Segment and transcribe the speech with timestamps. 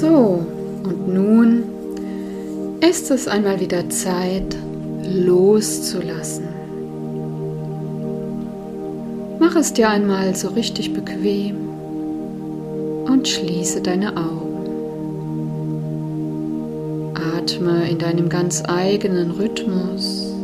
[0.00, 0.44] So,
[0.82, 1.62] und nun
[2.80, 4.56] ist es einmal wieder Zeit,
[5.04, 6.48] loszulassen.
[9.38, 11.56] Mach es dir einmal so richtig bequem
[13.06, 14.54] und schließe deine Augen.
[17.36, 20.34] Atme in deinem ganz eigenen Rhythmus,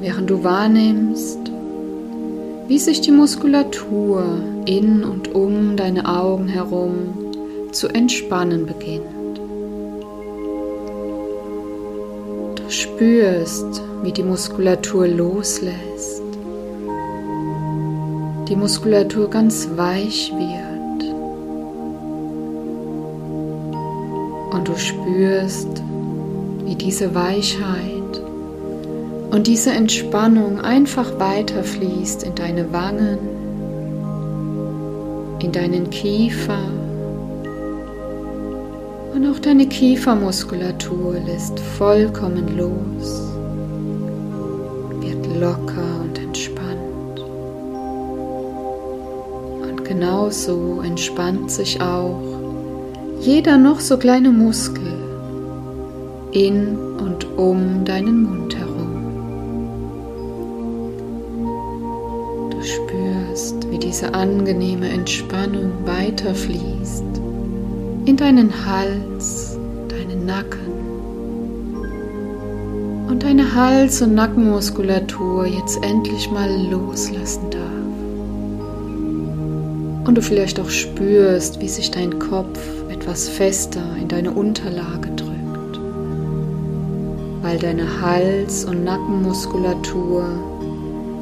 [0.00, 1.38] während du wahrnimmst,
[2.66, 4.24] wie sich die Muskulatur
[4.64, 7.19] in und um deine Augen herum
[7.72, 9.38] zu entspannen beginnt.
[12.56, 16.22] Du spürst, wie die Muskulatur loslässt,
[18.48, 21.14] die Muskulatur ganz weich wird.
[24.52, 25.82] Und du spürst,
[26.64, 28.22] wie diese Weichheit
[29.30, 33.18] und diese Entspannung einfach weiterfließt in deine Wangen,
[35.40, 36.79] in deinen Kiefer
[39.14, 43.28] und auch deine Kiefermuskulatur lässt vollkommen los,
[45.00, 47.20] wird locker und entspannt.
[49.62, 52.22] Und genauso entspannt sich auch
[53.20, 54.92] jeder noch so kleine Muskel
[56.32, 58.70] in und um deinen Mund herum.
[63.90, 67.29] diese angenehme Entspannung weiterfließt
[68.10, 70.58] in deinen Hals, deinen Nacken
[73.08, 77.60] und deine Hals- und Nackenmuskulatur jetzt endlich mal loslassen darf.
[80.08, 85.78] Und du vielleicht auch spürst, wie sich dein Kopf etwas fester in deine Unterlage drückt,
[87.42, 90.24] weil deine Hals- und Nackenmuskulatur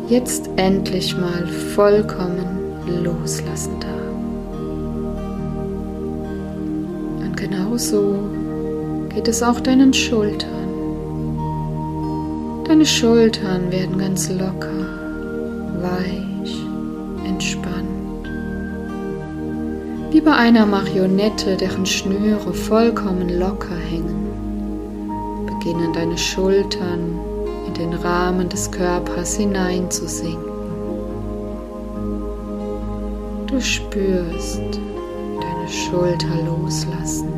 [0.09, 2.47] jetzt endlich mal vollkommen
[3.05, 3.98] loslassen darf.
[7.79, 8.19] Genauso
[9.09, 10.51] geht es auch deinen Schultern.
[12.65, 14.85] Deine Schultern werden ganz locker,
[15.81, 16.57] weich,
[17.25, 18.27] entspannt.
[20.11, 24.27] Wie bei einer Marionette, deren Schnüre vollkommen locker hängen,
[25.47, 27.21] beginnen deine Schultern
[27.69, 30.43] in den Rahmen des Körpers hineinzusinken.
[33.47, 34.81] Du spürst
[35.41, 37.38] deine Schulter loslassen,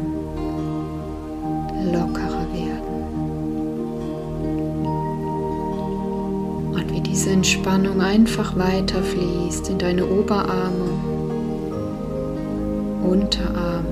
[7.30, 10.90] Entspannung einfach weiterfließt in deine Oberarme,
[13.02, 13.84] Unterarme,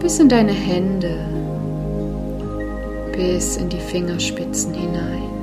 [0.00, 1.26] bis in deine Hände,
[3.12, 5.34] bis in die Fingerspitzen hinein.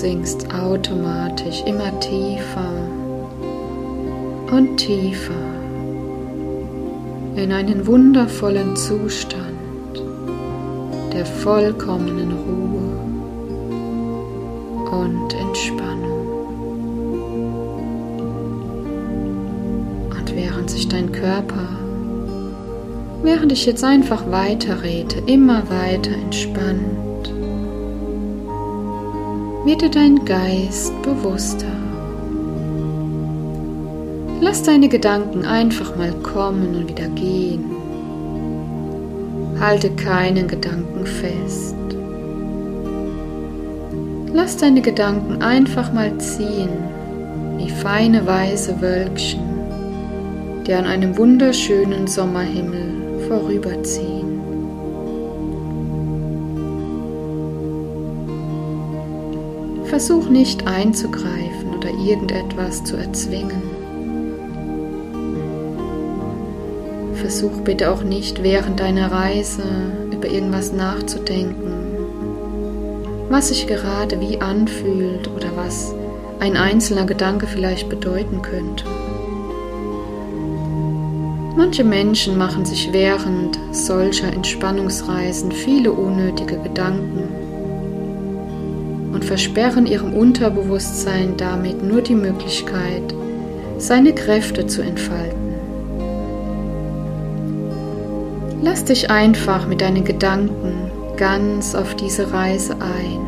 [0.00, 2.88] sinkst automatisch immer tiefer
[4.50, 5.59] und tiefer
[7.36, 9.60] in einen wundervollen Zustand
[11.12, 12.70] der vollkommenen Ruhe
[14.90, 16.26] und Entspannung.
[20.10, 21.68] Und während sich dein Körper,
[23.22, 27.32] während ich jetzt einfach weiterrede, immer weiter entspannt,
[29.64, 31.89] wird dir dein Geist bewusster.
[34.42, 37.64] Lass deine Gedanken einfach mal kommen und wieder gehen.
[39.60, 41.76] Halte keinen Gedanken fest.
[44.32, 46.70] Lass deine Gedanken einfach mal ziehen,
[47.58, 49.42] wie feine weiße Wölkchen,
[50.66, 54.40] die an einem wunderschönen Sommerhimmel vorüberziehen.
[59.84, 63.79] Versuch nicht einzugreifen oder irgendetwas zu erzwingen.
[67.20, 69.62] Versuch bitte auch nicht während deiner Reise
[70.10, 71.72] über irgendwas nachzudenken,
[73.28, 75.94] was sich gerade wie anfühlt oder was
[76.40, 78.84] ein einzelner Gedanke vielleicht bedeuten könnte.
[81.56, 87.28] Manche Menschen machen sich während solcher Entspannungsreisen viele unnötige Gedanken
[89.12, 93.14] und versperren ihrem Unterbewusstsein damit nur die Möglichkeit,
[93.76, 95.49] seine Kräfte zu entfalten.
[98.62, 103.20] Lass dich einfach mit deinen Gedanken ganz auf diese Reise ein,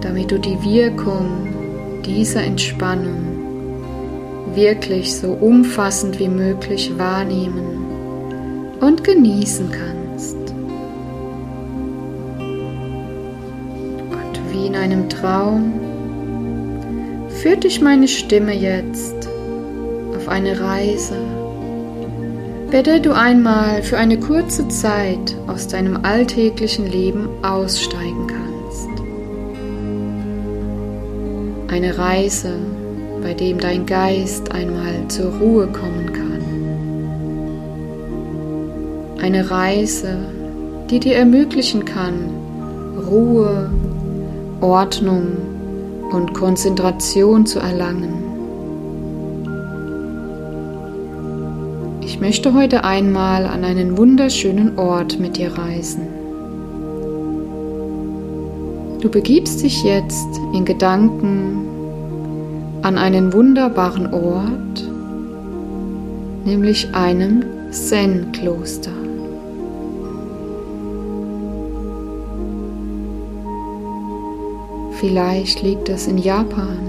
[0.00, 1.48] damit du die Wirkung
[2.04, 3.32] dieser Entspannung
[4.54, 7.84] wirklich so umfassend wie möglich wahrnehmen
[8.80, 9.92] und genießen kannst.
[14.52, 15.72] wie in einem Traum,
[17.28, 19.28] führt dich meine Stimme jetzt
[20.14, 21.16] auf eine Reise,
[22.72, 28.88] bei der du einmal für eine kurze Zeit aus deinem alltäglichen Leben aussteigen kannst.
[31.70, 32.54] Eine Reise,
[33.22, 36.30] bei dem dein Geist einmal zur Ruhe kommen kann.
[39.22, 40.16] Eine Reise,
[40.88, 42.30] die dir ermöglichen kann,
[43.06, 43.70] Ruhe,
[44.62, 45.26] Ordnung
[46.10, 48.31] und Konzentration zu erlangen.
[52.22, 56.06] Möchte heute einmal an einen wunderschönen Ort mit dir reisen.
[59.00, 61.66] Du begibst dich jetzt in Gedanken
[62.82, 64.88] an einen wunderbaren Ort,
[66.44, 67.42] nämlich einem
[67.72, 68.92] Zen-Kloster.
[75.00, 76.88] Vielleicht liegt es in Japan,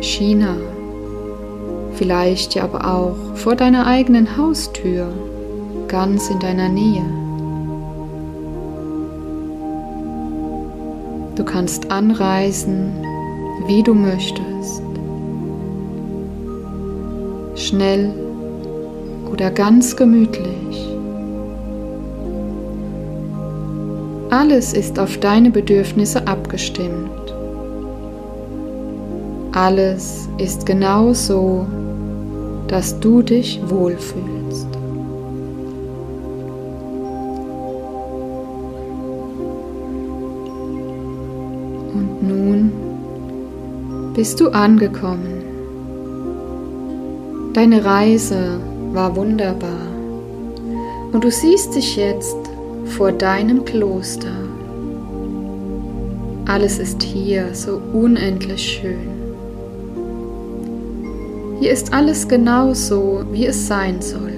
[0.00, 0.56] China,
[1.96, 5.08] vielleicht ja aber auch vor deiner eigenen Haustür,
[5.88, 7.04] ganz in deiner Nähe.
[11.36, 12.92] Du kannst anreisen,
[13.66, 14.82] wie du möchtest.
[17.54, 18.10] Schnell
[19.30, 20.88] oder ganz gemütlich.
[24.30, 27.10] Alles ist auf deine Bedürfnisse abgestimmt.
[29.52, 31.66] Alles ist genau so,
[32.68, 34.68] dass du dich wohlfühlst.
[41.94, 42.72] Und nun
[44.14, 45.42] bist du angekommen.
[47.54, 48.60] Deine Reise
[48.92, 49.86] war wunderbar
[51.12, 52.36] und du siehst dich jetzt
[52.84, 54.34] vor deinem Kloster.
[56.46, 59.35] Alles ist hier so unendlich schön.
[61.58, 64.34] Hier ist alles genau so, wie es sein soll.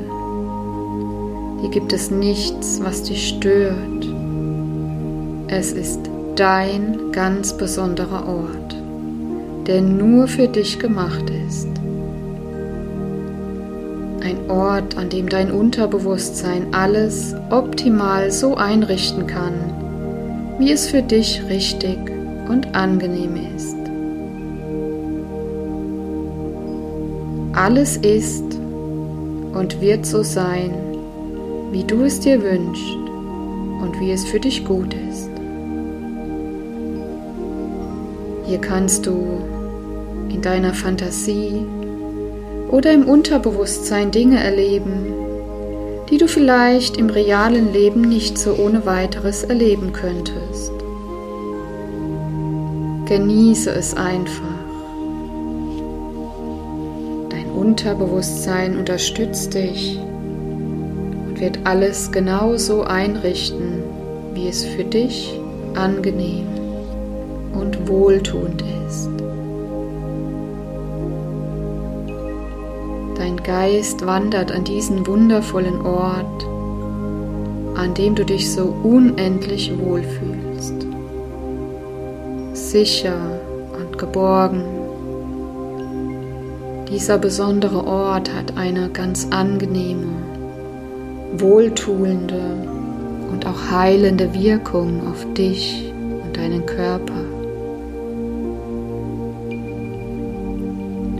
[1.60, 4.06] Hier gibt es nichts, was dich stört.
[5.48, 5.98] Es ist
[6.36, 8.76] dein ganz besonderer Ort,
[9.66, 11.66] der nur für dich gemacht ist.
[14.22, 19.54] Ein Ort, an dem dein Unterbewusstsein alles optimal so einrichten kann,
[20.60, 21.98] wie es für dich richtig
[22.48, 23.87] und angenehm ist.
[27.58, 28.44] Alles ist
[29.52, 30.70] und wird so sein,
[31.72, 32.94] wie du es dir wünschst
[33.82, 35.28] und wie es für dich gut ist.
[38.46, 39.40] Hier kannst du
[40.28, 41.66] in deiner Fantasie
[42.70, 45.12] oder im Unterbewusstsein Dinge erleben,
[46.10, 50.72] die du vielleicht im realen Leben nicht so ohne weiteres erleben könntest.
[53.06, 54.47] Genieße es einfach.
[57.68, 63.82] Unterbewusstsein unterstützt dich und wird alles genauso einrichten,
[64.32, 65.38] wie es für dich
[65.74, 66.46] angenehm
[67.52, 69.10] und wohltuend ist.
[73.16, 76.46] Dein Geist wandert an diesen wundervollen Ort,
[77.76, 80.86] an dem du dich so unendlich wohlfühlst.
[82.54, 83.38] Sicher
[83.78, 84.77] und geborgen
[86.90, 90.06] dieser besondere Ort hat eine ganz angenehme,
[91.36, 92.40] wohltuende
[93.30, 95.92] und auch heilende Wirkung auf dich
[96.24, 97.24] und deinen Körper.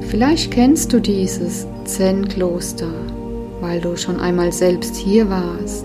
[0.09, 2.89] Vielleicht kennst du dieses Zen-Kloster,
[3.61, 5.85] weil du schon einmal selbst hier warst.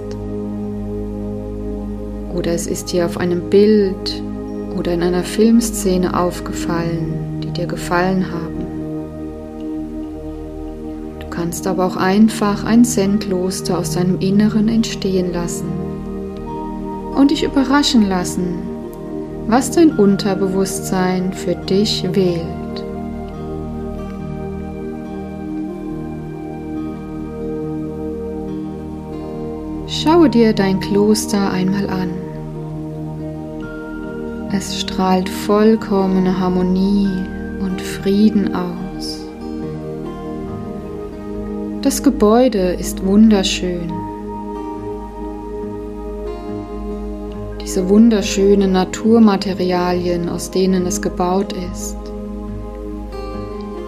[2.33, 4.23] Oder es ist dir auf einem Bild
[4.77, 8.42] oder in einer Filmszene aufgefallen, die dir gefallen haben
[11.53, 15.67] kannst aber auch einfach ein Zen-Kloster aus deinem Inneren entstehen lassen
[17.15, 18.55] und dich überraschen lassen,
[19.45, 22.43] was dein Unterbewusstsein für dich wählt.
[29.85, 32.09] Schaue dir dein Kloster einmal an.
[34.51, 37.11] Es strahlt vollkommene Harmonie
[37.61, 38.82] und Frieden aus.
[41.83, 43.91] Das Gebäude ist wunderschön.
[47.61, 51.97] Diese wunderschönen Naturmaterialien, aus denen es gebaut ist.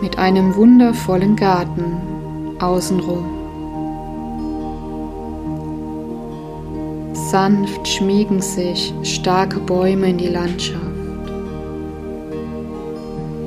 [0.01, 3.23] Mit einem wundervollen Garten außenrum.
[7.13, 10.81] Sanft schmiegen sich starke Bäume in die Landschaft.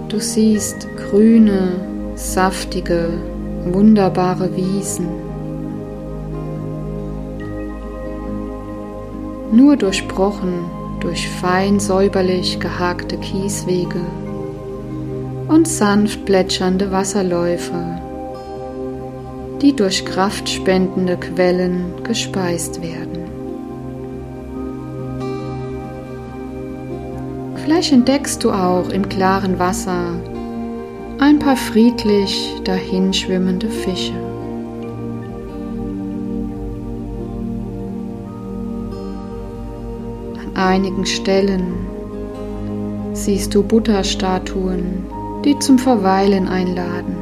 [0.09, 3.11] Du siehst grüne, saftige,
[3.75, 5.07] wunderbare Wiesen.
[9.53, 10.65] Nur durchbrochen
[11.01, 14.01] durch fein säuberlich gehakte Kieswege
[15.49, 18.01] und sanft plätschernde Wasserläufe,
[19.63, 23.29] die durch kraftspendende Quellen gespeist werden.
[27.57, 30.15] Vielleicht entdeckst du auch im klaren Wasser
[31.21, 34.13] ein paar friedlich dahinschwimmende Fische.
[40.41, 41.75] An einigen Stellen
[43.15, 45.05] siehst du Buddha-Statuen,
[45.45, 47.17] die zum Verweilen einladen.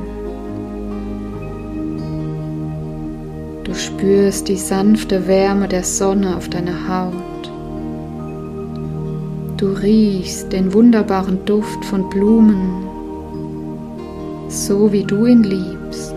[3.64, 7.14] Du spürst die sanfte Wärme der Sonne auf deiner Haut.
[9.56, 12.95] Du riechst den wunderbaren Duft von Blumen,
[14.48, 16.14] so wie du ihn liebst.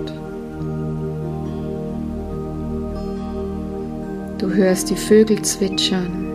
[4.38, 6.26] Du hörst die Vögel zwitschern,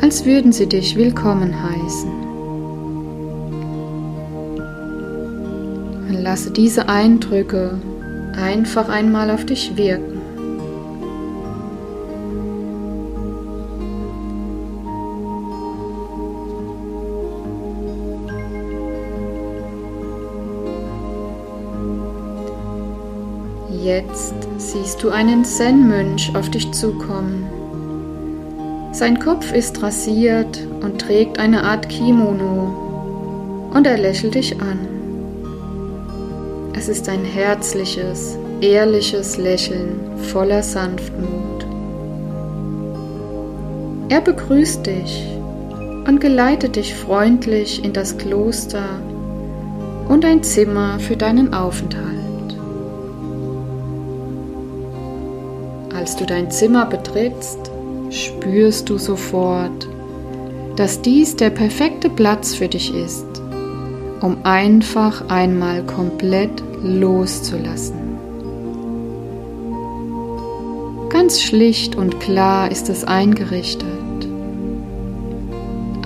[0.00, 2.10] als würden sie dich willkommen heißen.
[6.22, 7.78] Lasse diese Eindrücke
[8.36, 10.17] einfach einmal auf dich wirken.
[23.98, 27.48] Jetzt siehst du einen Zen-Mönch auf dich zukommen.
[28.92, 34.78] Sein Kopf ist rasiert und trägt eine Art Kimono und er lächelt dich an.
[36.76, 39.98] Es ist ein herzliches, ehrliches Lächeln
[40.30, 41.66] voller Sanftmut.
[44.10, 45.26] Er begrüßt dich
[46.06, 49.00] und geleitet dich freundlich in das Kloster
[50.08, 52.17] und ein Zimmer für deinen Aufenthalt.
[56.08, 57.70] Als du dein Zimmer betrittst,
[58.08, 59.86] spürst du sofort,
[60.76, 63.26] dass dies der perfekte Platz für dich ist,
[64.22, 67.98] um einfach einmal komplett loszulassen.
[71.10, 73.86] Ganz schlicht und klar ist es eingerichtet,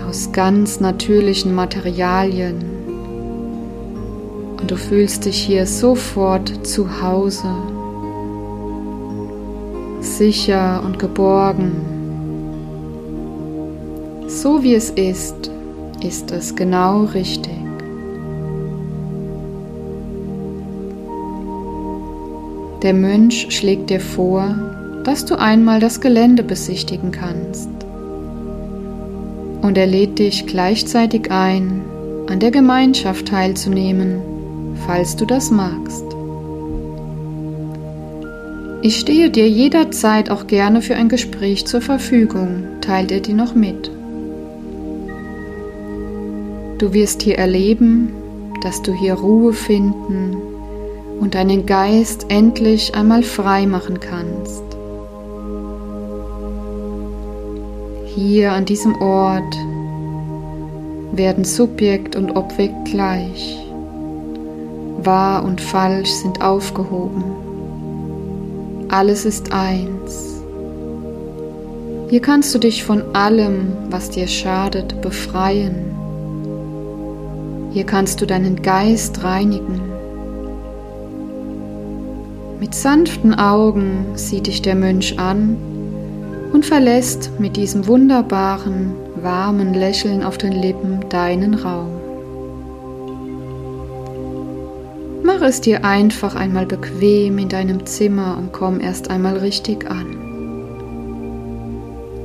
[0.09, 2.65] aus ganz natürlichen Materialien.
[4.61, 7.55] Und du fühlst dich hier sofort zu Hause
[10.23, 11.73] sicher und geborgen.
[14.29, 15.51] So wie es ist,
[16.01, 17.59] ist es genau richtig.
[22.83, 24.45] Der Mönch schlägt dir vor,
[25.03, 27.71] dass du einmal das Gelände besichtigen kannst.
[29.61, 31.83] Und er lädt dich gleichzeitig ein,
[32.29, 34.21] an der Gemeinschaft teilzunehmen,
[34.87, 36.12] falls du das magst.
[38.85, 43.55] Ich stehe dir jederzeit auch gerne für ein Gespräch zur Verfügung, teilt er dir noch
[43.55, 43.93] mit.
[46.79, 48.13] Du wirst hier erleben,
[48.65, 50.37] dass du hier Ruhe finden
[51.21, 54.65] und deinen Geist endlich einmal frei machen kannst.
[58.17, 59.57] Hier an diesem Ort
[61.13, 63.65] werden Subjekt und Objekt gleich.
[65.05, 67.42] Wahr und falsch sind aufgehoben.
[68.93, 70.43] Alles ist eins.
[72.11, 75.95] Hier kannst du dich von allem, was dir schadet, befreien.
[77.73, 79.81] Hier kannst du deinen Geist reinigen.
[82.61, 85.57] Mit sanften Augen sieht dich der Mönch an
[86.53, 91.92] und verlässt mit diesem wunderbaren, warmen Lächeln auf den Lippen deinen Raum.
[95.35, 100.17] Mach es dir einfach einmal bequem in deinem Zimmer und komm erst einmal richtig an.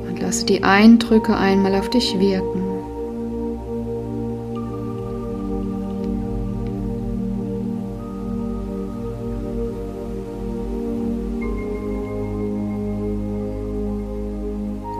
[0.08, 2.62] Und lasse die Eindrücke einmal auf dich wirken.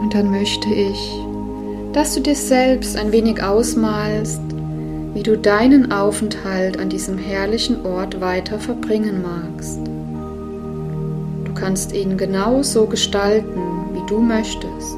[0.01, 1.13] Und dann möchte ich,
[1.93, 4.41] dass du dir selbst ein wenig ausmalst,
[5.19, 9.81] wie du deinen Aufenthalt an diesem herrlichen Ort weiter verbringen magst.
[11.43, 13.59] Du kannst ihn genau so gestalten,
[13.91, 14.97] wie du möchtest.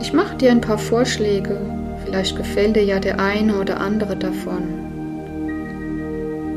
[0.00, 1.56] Ich mache dir ein paar Vorschläge,
[2.04, 4.64] vielleicht gefällt dir ja der eine oder andere davon.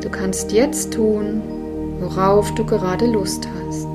[0.01, 1.43] Du kannst jetzt tun,
[1.99, 3.94] worauf du gerade Lust hast.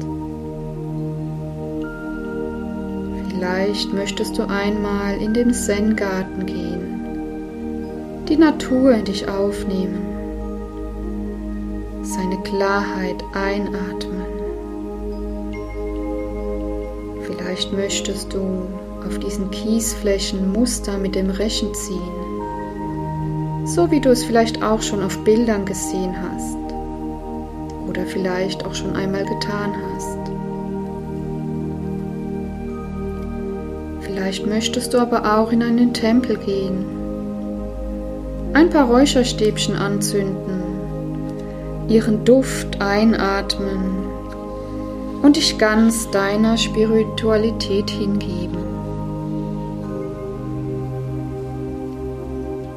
[3.41, 10.03] Vielleicht möchtest du einmal in den Zen-Garten gehen, die Natur in dich aufnehmen,
[12.03, 14.27] seine Klarheit einatmen.
[17.23, 18.69] Vielleicht möchtest du
[19.07, 25.03] auf diesen Kiesflächen Muster mit dem Rechen ziehen, so wie du es vielleicht auch schon
[25.03, 26.59] auf Bildern gesehen hast
[27.89, 30.30] oder vielleicht auch schon einmal getan hast.
[34.31, 36.85] Vielleicht möchtest du aber auch in einen Tempel gehen,
[38.53, 40.63] ein paar Räucherstäbchen anzünden,
[41.89, 43.81] ihren Duft einatmen
[45.21, 48.59] und dich ganz deiner Spiritualität hingeben.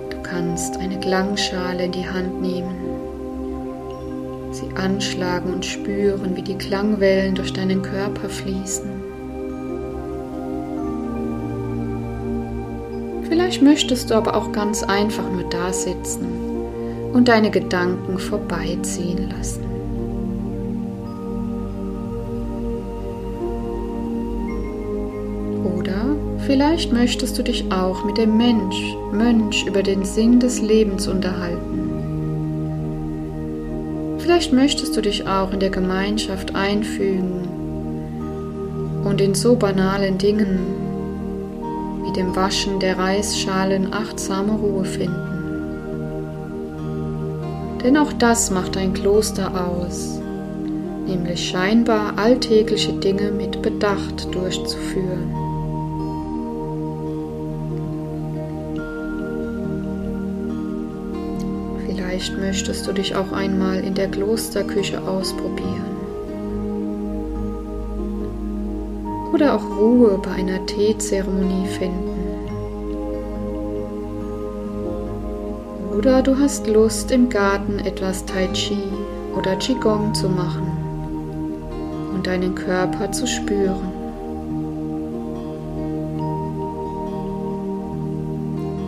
[0.09, 2.73] Du kannst eine Klangschale in die Hand nehmen,
[4.49, 8.92] sie anschlagen und spüren, wie die Klangwellen durch deinen Körper fließen.
[13.33, 16.27] Vielleicht möchtest du aber auch ganz einfach nur da sitzen
[17.13, 19.63] und deine Gedanken vorbeiziehen lassen.
[26.45, 28.75] Vielleicht möchtest du dich auch mit dem Mensch,
[29.11, 31.89] Mönch über den Sinn des Lebens unterhalten.
[34.19, 37.47] Vielleicht möchtest du dich auch in der Gemeinschaft einfügen
[39.03, 40.92] und in so banalen Dingen
[42.03, 45.33] wie dem Waschen der Reisschalen achtsame Ruhe finden.
[47.83, 50.19] Denn auch das macht ein Kloster aus,
[51.05, 55.35] nämlich scheinbar alltägliche Dinge mit Bedacht durchzuführen.
[61.85, 65.92] Vielleicht möchtest du dich auch einmal in der Klosterküche ausprobieren.
[69.33, 72.13] Oder auch Ruhe bei einer Teezeremonie finden.
[75.97, 78.77] Oder du hast Lust im Garten etwas Tai Chi
[79.35, 80.67] oder Qigong zu machen
[82.13, 83.91] und deinen Körper zu spüren.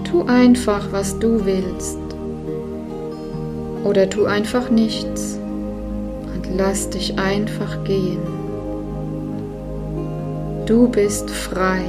[0.04, 1.98] Tu einfach, was du willst
[3.84, 5.40] oder tu einfach nichts
[6.36, 8.45] und lass dich einfach gehen.
[10.66, 11.84] Du bist frei.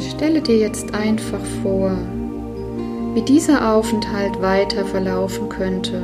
[0.00, 1.92] Stelle dir jetzt einfach vor,
[3.14, 6.02] wie dieser Aufenthalt weiter verlaufen könnte,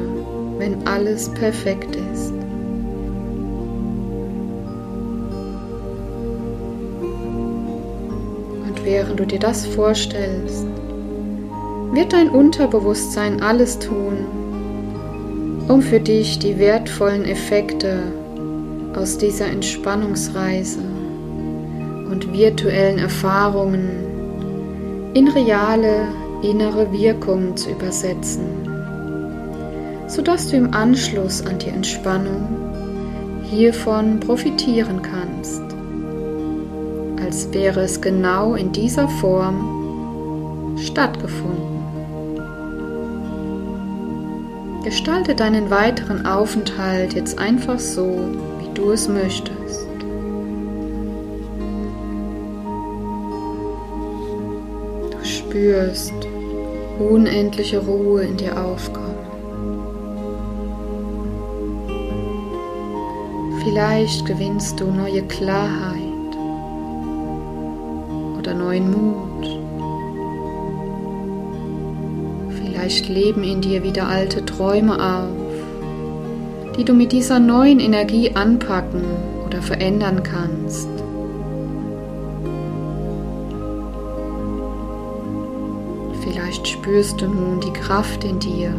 [0.59, 2.33] wenn alles perfekt ist.
[8.85, 10.67] Während du dir das vorstellst,
[11.93, 14.27] wird dein Unterbewusstsein alles tun,
[15.69, 17.99] um für dich die wertvollen Effekte
[18.95, 20.81] aus dieser Entspannungsreise
[22.11, 23.91] und virtuellen Erfahrungen
[25.15, 26.09] in reale
[26.43, 28.43] innere Wirkungen zu übersetzen,
[30.09, 32.49] sodass du im Anschluss an die Entspannung
[33.45, 35.63] hiervon profitieren kannst,
[37.33, 41.81] als wäre es genau in dieser Form stattgefunden.
[44.85, 48.19] Gestalte deinen weiteren Aufenthalt jetzt einfach so,
[48.59, 49.87] wie du es möchtest.
[55.11, 56.13] Du spürst,
[56.99, 59.17] unendliche Ruhe in dir aufkommen.
[63.65, 66.02] Vielleicht gewinnst du neue Klarheit
[68.73, 69.47] neuen Mut.
[72.57, 79.05] Vielleicht leben in dir wieder alte Träume auf, die du mit dieser neuen Energie anpacken
[79.47, 80.89] oder verändern kannst.
[86.65, 88.75] spürst du nun die Kraft in dir,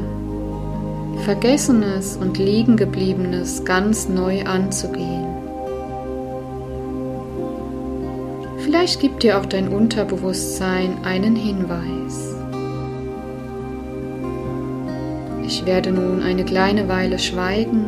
[1.23, 5.32] Vergessenes und Liegengebliebenes ganz neu anzugehen.
[8.83, 12.35] Vielleicht gibt dir auch dein Unterbewusstsein einen Hinweis.
[15.47, 17.85] Ich werde nun eine kleine Weile schweigen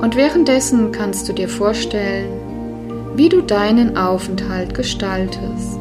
[0.00, 2.30] und währenddessen kannst du dir vorstellen,
[3.16, 5.80] wie du deinen Aufenthalt gestaltest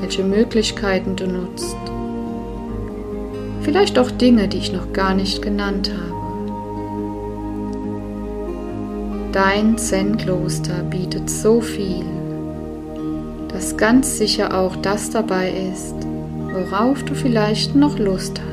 [0.00, 1.76] welche Möglichkeiten du nutzt.
[3.62, 6.10] Vielleicht auch Dinge, die ich noch gar nicht genannt habe.
[9.30, 12.19] Dein Zen-Kloster bietet so viel,
[13.60, 15.94] dass ganz sicher auch das dabei ist,
[16.50, 18.49] worauf du vielleicht noch Lust hast.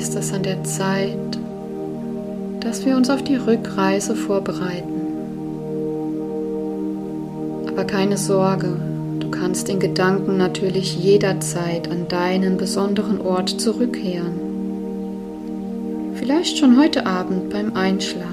[0.00, 1.38] Ist es an der Zeit,
[2.60, 4.94] dass wir uns auf die Rückreise vorbereiten.
[7.68, 8.76] Aber keine Sorge,
[9.20, 14.40] du kannst in Gedanken natürlich jederzeit an deinen besonderen Ort zurückkehren.
[16.14, 18.30] Vielleicht schon heute Abend beim Einschlafen.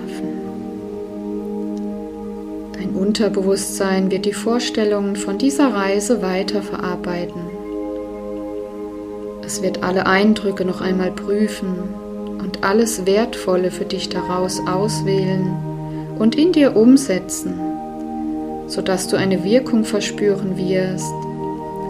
[2.74, 7.57] Dein Unterbewusstsein wird die Vorstellungen von dieser Reise weiterverarbeiten
[9.48, 11.80] es wird alle Eindrücke noch einmal prüfen
[12.38, 15.48] und alles Wertvolle für dich daraus auswählen
[16.20, 17.58] und in dir umsetzen,
[18.68, 21.14] sodass du eine Wirkung verspüren wirst,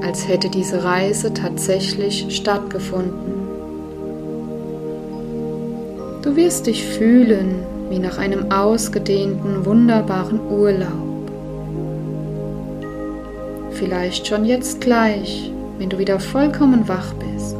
[0.05, 3.47] als hätte diese Reise tatsächlich stattgefunden.
[6.21, 11.31] Du wirst dich fühlen wie nach einem ausgedehnten, wunderbaren Urlaub.
[13.71, 17.55] Vielleicht schon jetzt gleich, wenn du wieder vollkommen wach bist.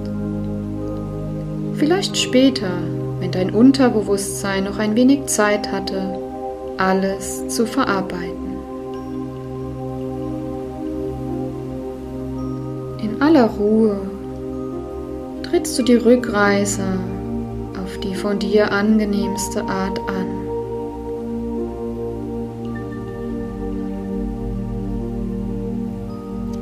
[1.76, 2.72] Vielleicht später,
[3.20, 6.20] wenn dein Unterbewusstsein noch ein wenig Zeit hatte,
[6.78, 8.36] alles zu verarbeiten.
[13.02, 14.00] In aller Ruhe
[15.44, 16.84] trittst du die Rückreise
[17.82, 20.28] auf die von dir angenehmste Art an.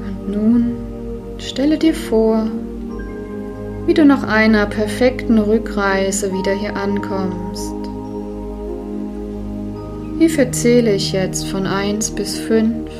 [0.05, 0.74] Und nun
[1.55, 2.47] stelle dir vor,
[3.85, 7.73] wie du nach einer perfekten Rückreise wieder hier ankommst.
[10.17, 12.91] Wie verzähle ich jetzt von 1 bis 5?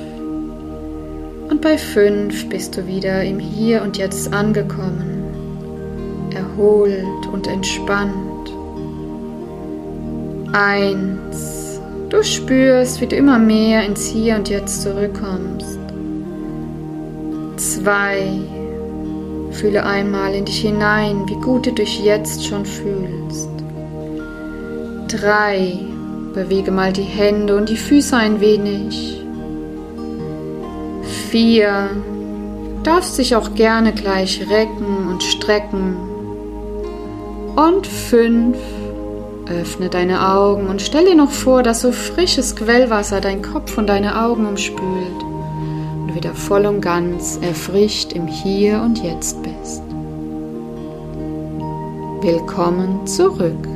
[1.50, 8.54] Und bei 5 bist du wieder im Hier und Jetzt angekommen, erholt und entspannt.
[10.54, 11.82] 1.
[12.08, 15.75] Du spürst, wie du immer mehr ins Hier und Jetzt zurückkommst.
[17.86, 18.41] 2.
[19.52, 23.48] Fühle einmal in dich hinein, wie gut du dich jetzt schon fühlst.
[25.10, 25.78] 3.
[26.34, 29.21] Bewege mal die Hände und die Füße ein wenig.
[31.30, 31.91] 4.
[32.82, 35.95] Darfst dich auch gerne gleich recken und strecken.
[37.56, 38.58] Und 5.
[39.62, 43.86] Öffne deine Augen und stell dir noch vor, dass so frisches Quellwasser dein Kopf und
[43.86, 45.35] deine Augen umspült
[46.15, 49.84] wieder voll und ganz erfrischt im Hier und Jetzt bist.
[52.21, 53.75] Willkommen zurück.